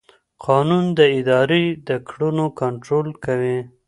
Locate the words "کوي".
3.25-3.59